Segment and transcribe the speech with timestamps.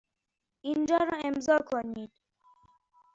[0.61, 2.11] اینجا را امضا کنید.